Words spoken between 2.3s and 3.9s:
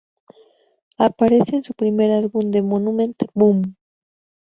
de Monument, "boom.